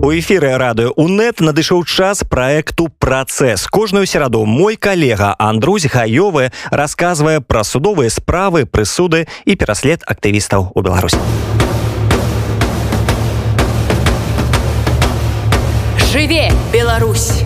[0.00, 3.68] У эфіры радыё УНэт надышоў час праекту працэс.
[3.68, 10.80] Кожную сераду мой калега Андрусь Гаёвы расказвае пра судовыя справы, прысуды і пераслед актывістаў у
[10.80, 11.20] Беларусі.
[16.08, 17.44] Жыве Беларусь!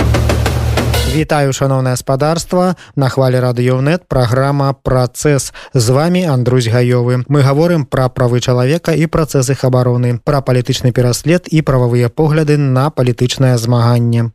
[1.14, 7.22] Вітаю шаноўнае гаспадарства на хвале радыёнет праграма працэс з вами Андрусь гаёвы.
[7.28, 12.90] Мы гаворым пра правы чалавека і працэсы абароны пра палітычны пераслед і прававыя погляды на
[12.90, 14.34] палітычнае змаганне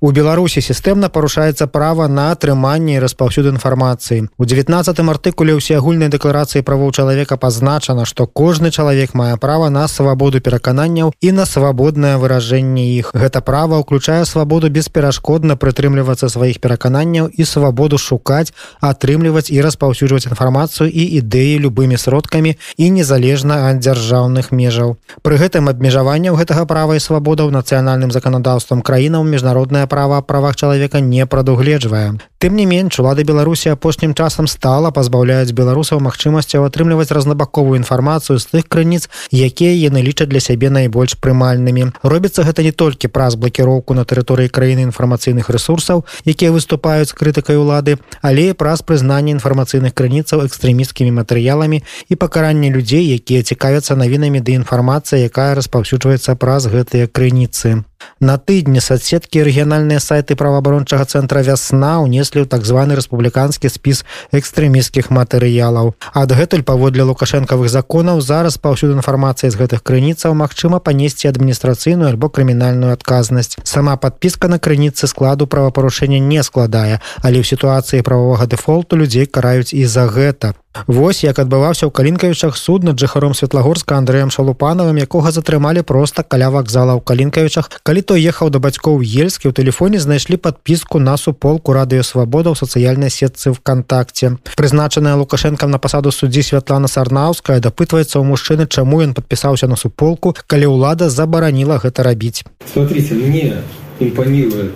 [0.00, 4.28] у Беларусі сістэмна парушаецца права на атрыманне і распаўсюд інфармацыі.
[4.36, 10.40] У 19 артыкуле ўсеагульнай дэкларацыі правоў чалавека пазначана, што кожны чалавек мае права на свабоду
[10.40, 13.10] перакананняў і на свабоднае выражэнне іх.
[13.14, 20.90] Гэта права ўключае свабоду бесперашкодна прытрымлівацца сваіх перакананняў і свабоду шукаць, атрымліваць і распаўсюджваць інфармацыю
[20.92, 24.96] і ідэі любымі сродкамі і незалежна ад дзяржаўных межаў.
[25.22, 31.00] Пры гэтым абмежаванняў гэтага права і свабодаў нацыянальным заканадаўствам краінаў міжнародная міжнароднае права правах чалавека
[31.00, 32.18] не прадугледжвае.
[32.38, 38.46] Тым не менш улады Беларусі апошнім часам стала пазбаўляюць беларусаў магчымасцяў атрымліваць разнабаковую інфармацыю з
[38.46, 41.96] тых крыніц, якія яны лічаць для сябе найбольш прымальнымі.
[42.02, 47.56] Робіцца гэта не толькі праз блакіроўку на тэрыторыі краіны інфармацыйных ресурсаў, якія выступаюць з крытыкай
[47.56, 54.44] улады, але і праз прызнанне інфармацыйных крыніцаў экстрэмісцкімі матэрыяламі і пакаранне людзей, якія цікавяцца навінамі
[54.44, 57.86] ды інфармацыя, якая распаўсюджваецца праз гэтыя крыніцы.
[58.20, 65.12] На тыдні соцсеткі рэгіянальныя сайты праваабарончага цэнтра вясна ўнеслі ў так званы рэспубліканскі спіс экстрэміскіх
[65.12, 65.92] матэрыялаў.
[66.16, 72.96] Адгэтуль паводле лукашэнкавых законаў зараз паўсюд інфармацыі з гэтых крыніцаў магчыма панесці адміністрацыйную альбо крымінальную
[72.96, 73.60] адказнасць.
[73.62, 79.76] Сама падпіска на крыніцы складу правапарушэння не складае, але ў сітуацыі правовага дэфолту людзей караюць
[79.76, 80.56] і за гэта.
[80.86, 86.50] Вось як адбываўся ў калінкавічах суд над жыхаром светлагорска Андрэем шалупанавым якога затрымалі проста каля
[86.52, 91.70] вакзала ў калінкавічах калі той ехаў да бацькоў ельскі ў тэлефоне знайшлі падпіску на суполку
[91.70, 98.66] радыёвабода ў сацыяльнай сетцы вКтакце прызначаная лукашэнкам на пасаду суддзі святлана сарнаўская дапытваецца ў мужчыны
[98.66, 102.42] чаму ён падпісаўся на суполку калі ўлада забараніла гэта рабіць.
[102.66, 103.62] Смотрите мне
[104.00, 104.74] импонирует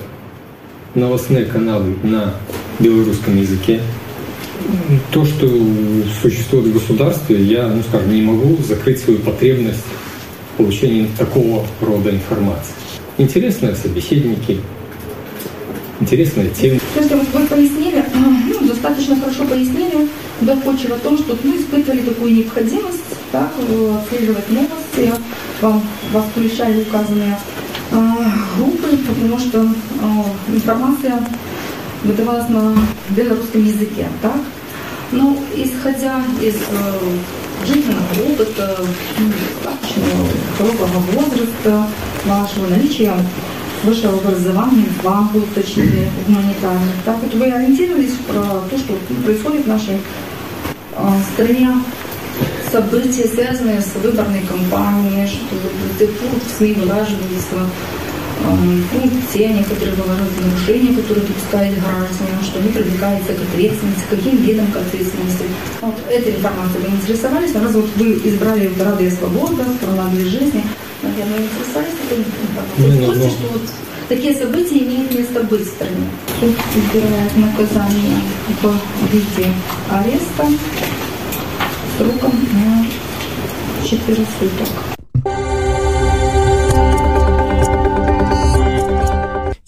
[0.94, 2.34] новостные каналы на
[2.78, 3.80] беларускам языке.
[5.10, 5.46] То, что
[6.22, 9.82] существует в государстве, я, ну, скажем, не могу закрыть свою потребность
[10.54, 12.74] в получении такого рода информации.
[13.20, 14.62] Интересные собеседники,
[16.00, 16.80] интересная тема.
[16.94, 20.08] То есть вы пояснили, ну, достаточно хорошо пояснили,
[20.40, 23.52] доходчиво о том, что мы испытывали такую необходимость так,
[23.98, 25.12] отслеживать новости,
[25.60, 25.82] вам,
[26.14, 27.36] вас включали указанные
[28.56, 29.68] группы, потому что
[30.48, 31.22] информация
[32.04, 32.74] выдавалась на
[33.10, 34.06] белорусском языке.
[34.22, 34.40] Так?
[35.12, 38.78] Ну, исходя из э, жизненного опыта,
[39.62, 40.04] достаточно
[40.58, 41.86] высокого возраста,
[42.25, 43.13] вашего наличия
[43.83, 46.95] высшего образования, вам вы уточнили гуманитарных.
[47.05, 49.97] Так вот вы ориентировались про то, что происходит в нашей
[50.93, 51.69] э, стране,
[52.71, 56.07] события, связанные с выборной кампанией, что вы
[56.57, 57.47] свои вылаживались
[59.32, 64.76] те некоторые бывают нарушения, которые допускают граждане, что они привлекаются к ответственности, каким видом к
[64.76, 65.44] ответственности.
[65.80, 70.64] Вот этой информацией вы интересовались, но раз вот вы избрали Радия Свобода, страна для жизни,
[71.02, 73.06] наверное, интересовались этой информацией.
[73.06, 73.62] Ну, ну, что вот
[74.08, 76.10] такие события имеют место быть в стране.
[76.40, 78.16] Суд избирает наказание
[78.62, 79.48] в виде
[79.90, 80.46] ареста
[81.96, 82.86] сроком на
[83.86, 84.99] 4 суток.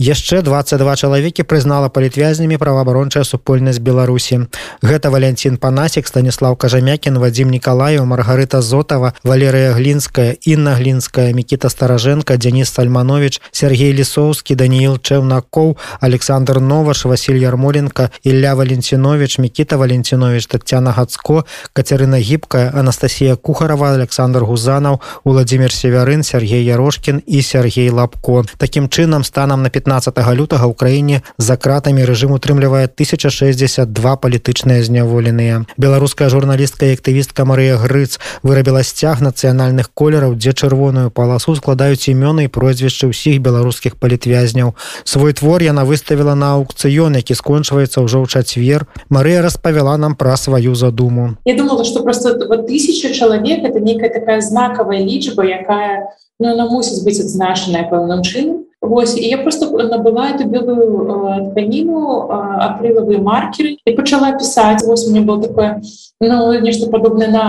[0.03, 4.51] Яшчэ 22 чалавекі прызнала палітвязнямі праваабарончая супольнасць беларусі.
[4.83, 12.35] Гэта валянцін панасік станіслав кажамякін вадзім николаю маргарыта зотова валерыя глінская інна глінская мікіта стараженко
[12.35, 20.91] дзяніс сальманович сергей лісоўскі даниил чэўнакоў александр новаш василь ярмоленко илья валенцінович мікіта валенцінович татяна
[20.91, 28.43] гацко кацярына гібкая анастасія кухарова александр гузанаў владимир северын сергей ярошкін і сергей лапко.
[28.59, 34.81] Таким чынам станам на 15 15 лютага ў краіне за кратамі рэжым утрымлівае 1062 палітычныя
[34.81, 42.09] зняволеныя беларуская журналістка і актывістка Марыя грыц вырабіла сцяг нацыянальных колераў дзе чырвоную паласу складаюць
[42.09, 44.73] імёны і прозвішчы ўсіх беларускіх палітвязняў
[45.05, 50.41] свой твор яна выставіла на аукцыён які скончваецца ўжо ў чацвер Марыя распавяла нам пра
[50.41, 51.37] сваю задуму.
[51.45, 56.09] Я думала что просто тысяча чалавек это некая такая знакавая лічба якая
[56.41, 62.03] ну, мусіць быць адзначаная пэўным чынам Вось і я просто набыла эту белую э, тканіну
[62.03, 65.81] э, акрылавыя маркеры і пачала пісаць вось мне было такое
[66.19, 67.47] ну нешта падобна на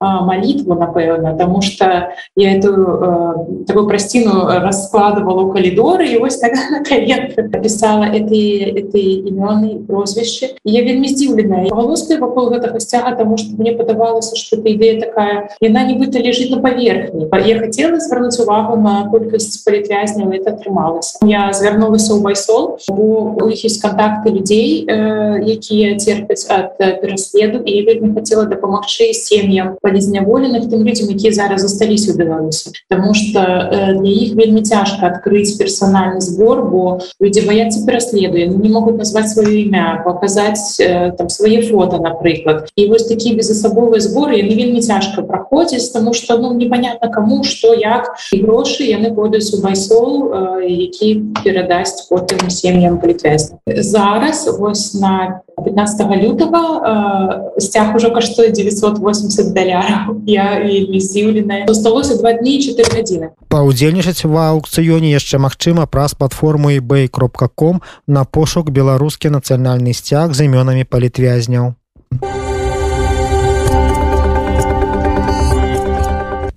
[0.00, 6.52] молитву напэўна потому что я эту э, такую простину раскладывала у калідоры і вось так
[6.80, 13.72] написала этой этой імёны прозвішча я вельмі здзіўленая галоскай вакол гэтага сцяга тому что мне
[13.72, 19.08] падавалася что эта ідея такая яна нібыта лежит на паверхні я хотела звярнуць увагу на
[19.10, 25.98] колькасць палітвязняў это атрымалася я звярнулася ў байсол у іх есть контакты людзей э, якія
[25.98, 32.12] терпяць ад пераследу і вельмі хотела дапамагчы сем'ям по палізняволеных тым людзям якія зараз засталіся
[32.12, 32.70] у беларусі.
[32.88, 38.68] Потому что э, для іх вельмі цяжка адкрыць персональны збор бо людзі баяцца пераследуе не
[38.68, 42.68] могуць назваць сваё імя показаць э, там свае фото напрыклад.
[42.76, 47.74] І вось такія безасабовыя зборы яны вельмі цяжка праходзіць тому что ну непонятно кому что
[47.74, 55.40] як і грошы яны будуць у байсол які перадасць потым сем'ям палітвязна зараз вось на
[55.64, 56.60] 15 лютого
[57.56, 64.24] э, сцяг ужо каштуе 980 даляраў я вельмі здзіўленая засталося два дні 4 гадзіны паўдзельнічаць
[64.24, 70.46] ва аукцыёне яшчэ магчыма праз платформу ebay кропка ком на пошук беларускі нацыянальны сцяг з
[70.48, 71.74] імёнамі палітвязняў.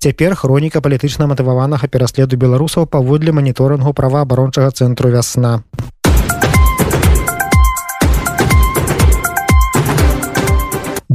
[0.02, 5.62] Цяпер хроніка палітычна матываванага пераследу беларусаў паводле маніторынгу праваабарончага цэнтру вясна.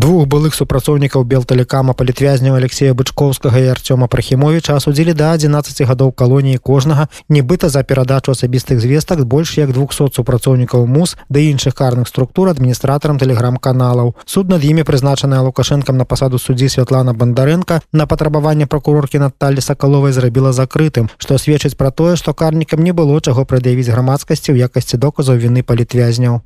[0.07, 6.61] Двух былых супрацоўнікаў белтэлекама палітвязняў алексея бычковскага і арцёма прахімовича асудзілі да 11 гадоў калоніі
[6.69, 12.47] кожнага нібыта за перадачу асабістых звестак больш як 200 супрацоўнікаў мус да іншых карных структур
[12.53, 14.15] адміністратарам тэлеграм-каналаў.
[14.23, 20.15] Суд над імі прызначаная лукашэнкам на пасаду суддзі святлана бандарэнка на патрабаванне прокуроркі Наталі сакаловай
[20.15, 25.03] зрабіла закрытым што сведчыць пра тое што карнікам не было чаго прад'явіць грамадскасці ў якасці
[25.03, 26.39] доказаў віны палітвязняў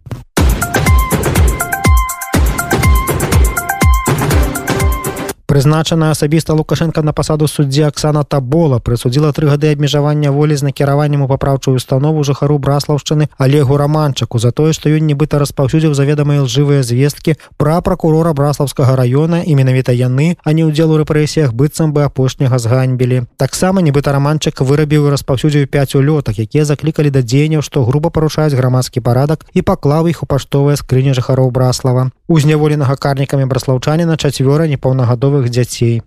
[5.51, 11.25] прызначаная асабіста лукашенко на пасаду суддзі Аксана табола прысудзіла тры гады абмежавання волі з накіраваннем
[11.25, 16.88] у папраўчую установу жыхару браслаўшчыны олегу романчаку за тое што ён нібыта распаўсюдзіў заведамыя лжывыя
[16.88, 22.07] звесткі пра пракурора браславскага района і менавіта яны а не ўдзел у рэпрэсіях быццам бы
[22.07, 23.27] апошняга зганьбілі.
[23.36, 29.04] Таксама нібыта романчык вырабіў распаўсюдзіў 5 улётак якія заклікалі да дзеянняў што груба парушаюць грамадскі
[29.04, 36.01] парадак і паклаў іх у паштовыя скрыні жыхароў браслава узняволенага карнікамі браслаўчаніна чацвёра непаўнагадовых дзяцей.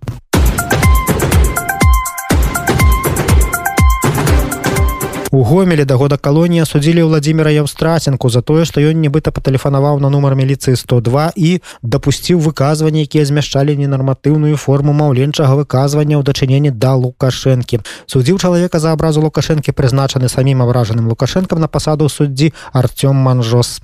[5.42, 10.38] гомелі да года калоніі судзілі владимира яўстраценку за тое што ён нібыта патэлефанаваў на нумар
[10.38, 17.82] міліцыі 102 і дапусціў выказванні якія змяшчалі ненарматыўную форму маўленчага выказвання ў дачыненні да лукашэнкі
[18.06, 23.80] суддзіў чалавека за абразу лукашэнкі прызначаны самім абражаным лукашэнкам на пасаду суддзі артём манжос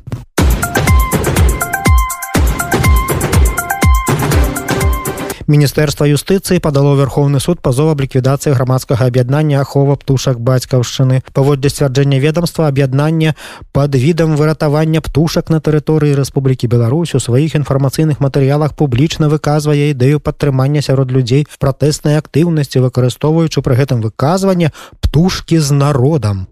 [5.50, 11.26] міністэрства юстыцыі падало верховны суд пазов аб ліквідацыі грамадскага аб'яднання ахова птушак бацькаўшчыны.
[11.34, 13.34] Паводле сцвярджэння ведомства аб'яднання
[13.74, 20.22] под відам выратавання птушак на тэрыторыі Рэспублікі Беларусь у сваіх інфармацыйных матэрыялах публічна выказвае ідэю
[20.22, 24.70] падтрымання сярод людзей пратэснай актыўнасці выкарыстоўваючы пры гэтым выказванне
[25.02, 26.46] птушкі з народам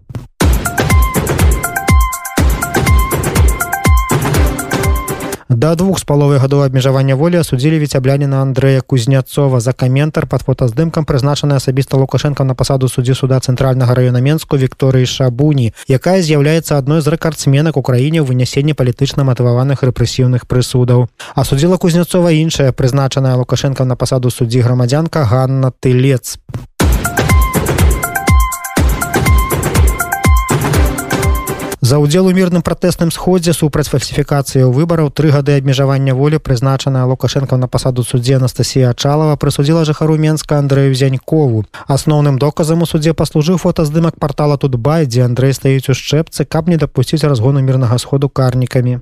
[5.49, 11.09] да двух з паловай гадоў абмежавання волі асудзілі віцябляніна Андрэя кузняцова за каментар под фотаздымкам
[11.09, 17.01] прызначаная асабіста лукашенко на пасаду суддзі суда цэнтральнага раёна менску Вікторыі шабуні якая з'яўляецца адной
[17.01, 23.97] з рэкардсменак краіне ў вынясенні палітычна матываваных рэпрэсіўных прысудаў асудзіла кузняцова іншая прызначаная лукашенко на
[23.97, 26.37] пасаду суддзі грамадзянка Ганна тылец
[31.89, 37.57] За ўдзел у мірным пратэсным сходзе супраць фальсіфікацыі выбараў тры гады абмежавання волі прызначаная лукашенко
[37.57, 41.65] на пасаду суддзе Анастасія Чалава прысудзіла жыхару Менска Андрэю зянькову.
[41.89, 46.77] Асноўным доказам у суддзе паслужыў фотаздымак портала Тутбай, дзе Андрэй стаіць у шчэпцы, каб не
[46.77, 49.01] дапусціць разгону мірнага сходу карнікамі.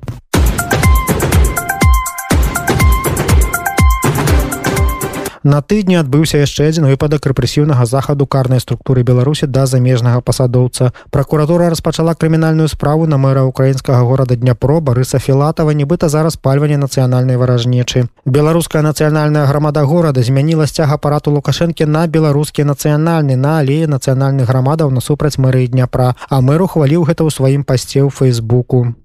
[5.44, 10.92] На тыдні адбыўся яшчэ адзін выпадак рэпрэсіўнага захаду карнай структуры беларусі да замежнага пасадоўца.
[11.12, 17.38] Пракуратура распачала крымінальную справу на мэра украінскага горада дняпро барыса філатава нібыта зараз пальванне нацыянальнай
[17.38, 18.08] варажнечы.
[18.26, 24.92] Беларуская нацыянальная грамада горада змяніла сцяг апарату лукашэнкі на беларускі нацыянальны на алеі нацыянальных грамадаў
[24.92, 28.98] насупраць мэрыі дняпра а мэру хваліў гэта ў сваім пасце ў фейсбуку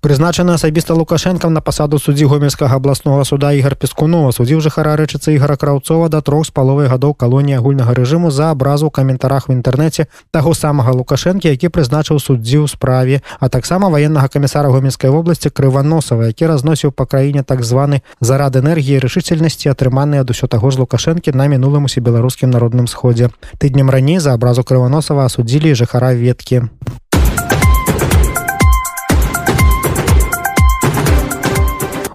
[0.00, 5.56] прызначаны асабіста лукашэнкам на пасаду суддзі гомельскага абласнога суда ігар пескунова судзіў жыхара рэчыцы ігора
[5.60, 10.08] краўцова да трох з паловай гадоў калоніі агульнага рэжыму за абразу ў каментарах в інтэрнэце
[10.32, 16.32] таго самага лукашэнкі які прызначыў суддзі ў справе а таксама ваеннага камісара гомельскай вобласці крываносава
[16.32, 21.36] які разносіў па краіне так званы зарад энергіі рашительнасці атрыманы ад усё таго ж лукашэнкі
[21.36, 23.28] на мінулым усе беларускім народным сходзе.
[23.58, 26.64] Тыднем раней за абразу крываносава асудзілі жыхара веткі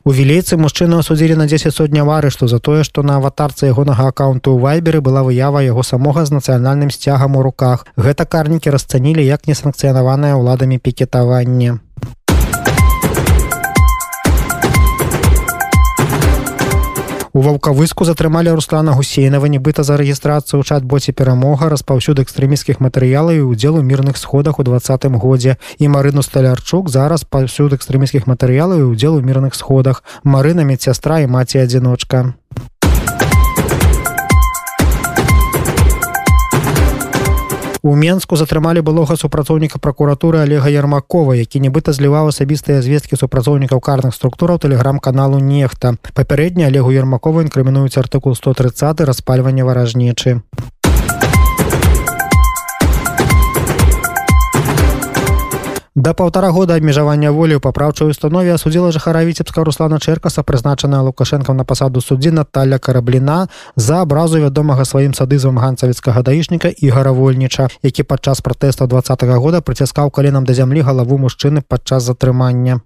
[0.06, 4.54] У вілейцы мужчыну асудзілі на 10 сотня арышту за тое, што на аватарцы ягонага аккаунту
[4.54, 7.88] ў вайберы была выява яго самога з нацыянальным сцягам у руках.
[7.98, 11.82] Гэта карнікі расцанілі як несанкцыянаванае ўладамі пікетаванне.
[17.36, 23.76] У ваўкавыску затрымалі руслана гусейнава нібыта за рэгістрацыю чат-боце перамога распаўсюд экстрэміскіх матэрыялаў і удзел
[23.76, 25.58] у мірных сходах у двадцатым годзе.
[25.76, 30.00] І марыну сталярчук зараз паўсюд экстрэміскіх матэрыялаў і удзел у мірных сходах.
[30.24, 32.32] Марына медсястра і маці адзіночка
[37.86, 44.18] У Менску затрымалі былога супрацоўніка пракуратуры Олега Ярмакова, які нібыта зліваў асабістыя звесткі супрацоўнікаў карных
[44.18, 45.94] структураў тэлеграм-каналу нехта.
[46.18, 50.42] Папярэдне Олегу Ярмакову інкрымінуюць артыкул 130 распальвання варажнечы.
[55.96, 61.56] Да паўтара года абмежавання волі ў папраўчай установе асудзіла жыхара віцебска руслана чэркаса прызначаная лукашэнкам
[61.56, 63.48] на пасаду суддзі Наталля карабліна
[63.80, 69.64] за абразу вядомага сваім садызмам ганцавіцкага даішніка ігора вольніча які падчас пратэста два -го года
[69.64, 72.84] прыціскаў каленам да зямлі галаву мужчыны падчас затрымання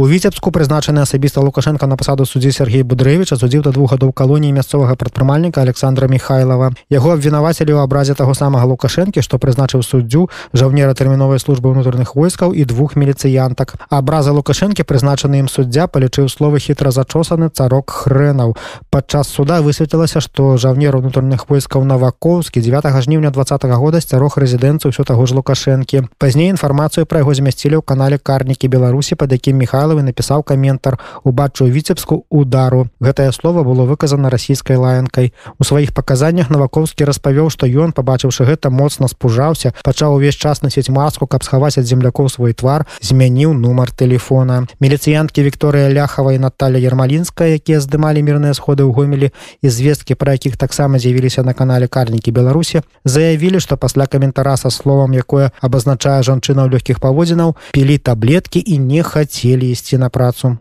[0.00, 4.56] У віцебску прызначаны асабіста лукашенко на пасаду суддзі Сергей Будрэвіча судзіў да двух гадоў калоніі
[4.56, 6.72] мясцовага прадпрымальніка Александра Михайлова.
[6.88, 12.56] Яго абвінавацілі ў абразе таго самага лукашэнкі, што прызначыў суддзю жаўнера тэрміновай службы ўнутраных войскаў
[12.56, 13.76] і двух міліцыянтак.
[13.92, 18.56] Абраза лукашэнкі прызначаны ім суддзя палічыў словы хітра зачосаны царок хрэнаў.
[18.88, 24.96] Падчас суда высветлілася, што жаўнер унутраных войскаў навакоўскі 9 жніўня два -го года сцярог рэзідэнцыю
[24.96, 26.08] ўсё таго ж лукашэнкі.
[26.16, 30.98] Пазней інфармацыю пра яго змясцілі ў канале карнікі Беларусі, пад якім Михаил михайловы напісаў каментар
[31.24, 35.32] убачыў віцебску удару гэтае слово было выказана расійскай лаянкай.
[35.58, 40.90] У сваіх паказаннях навакоўскі распавёў што ён пабачыўшы гэта моцна спужаўся пачаў увесь час насіць
[40.90, 46.78] маску каб схаваць ад землякоў свой твар змяніў нумар телефона міліцыянткі Вікторыя ляхава і Наталя
[46.78, 51.90] ермалінская якія здымалі мірныя сходы ў гомелі і звесткі пра якіх таксама з'явіліся на канале
[51.90, 57.98] карнікі беларусі заявілі што пасля каментара са словам якое абазначае жанчына ў лёгкіх паводзінаў пілі
[57.98, 60.58] таблеткі і не хацелі ісці на працу.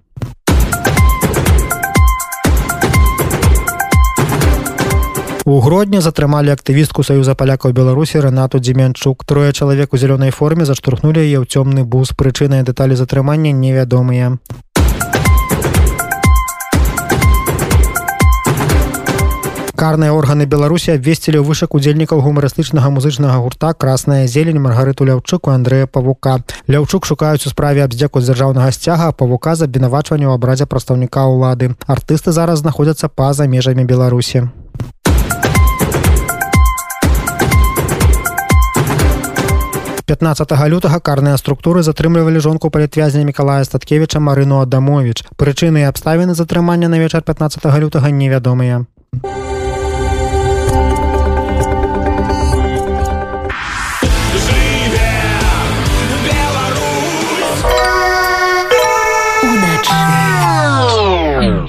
[5.49, 11.25] У грудні затрымалі актывістку саюза палякаў беларусі рэнату дземенчук трое чалавек у зялёнай форме заштурхнулі
[11.25, 14.37] яе ў цёмны бус прычынай дэталі затрымання невядомыя
[19.79, 26.43] карныя органы беларусі абвесцілі вышак удзельнікаў гумарыстычнага музычнага гурта красная зелень маргарыту ляўчыку андрэя павука.
[26.67, 31.79] Ляўчук шукаюць у справе абздзеку дзяржаўнага сцяга павука з абвінавачвання ў абразе прадстаўніка ўлады.
[31.87, 34.51] Артысты зараз знаходзяцца па-за межамі беларусі.
[40.11, 46.99] 15 лютага карныя структуры затрымлівалі жонку палітвязня Миколая статкевича марыну адамович прычыны абставіны затрымання на
[46.99, 48.83] вечар 15 лютага невядомыя.
[49.23, 49.48] у